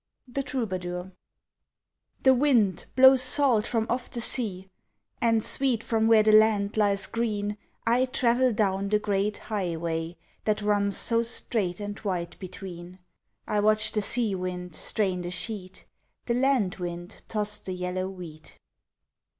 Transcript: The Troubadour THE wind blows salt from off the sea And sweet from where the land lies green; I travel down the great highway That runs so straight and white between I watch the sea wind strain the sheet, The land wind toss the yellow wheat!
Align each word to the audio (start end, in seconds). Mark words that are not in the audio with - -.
The 0.27 0.41
Troubadour 0.41 1.11
THE 2.23 2.33
wind 2.33 2.85
blows 2.95 3.21
salt 3.21 3.67
from 3.67 3.85
off 3.87 4.09
the 4.09 4.19
sea 4.19 4.71
And 5.21 5.43
sweet 5.43 5.83
from 5.83 6.07
where 6.07 6.23
the 6.23 6.31
land 6.31 6.75
lies 6.75 7.05
green; 7.05 7.55
I 7.85 8.05
travel 8.05 8.51
down 8.51 8.89
the 8.89 8.97
great 8.97 9.37
highway 9.37 10.17
That 10.45 10.63
runs 10.63 10.97
so 10.97 11.21
straight 11.21 11.79
and 11.79 11.99
white 11.99 12.39
between 12.39 12.97
I 13.47 13.59
watch 13.59 13.91
the 13.91 14.01
sea 14.01 14.33
wind 14.33 14.73
strain 14.73 15.21
the 15.21 15.29
sheet, 15.29 15.85
The 16.25 16.33
land 16.33 16.77
wind 16.77 17.21
toss 17.27 17.59
the 17.59 17.73
yellow 17.73 18.09
wheat! 18.09 18.57